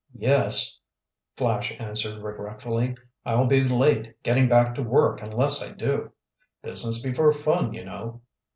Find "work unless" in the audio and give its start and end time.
4.81-5.61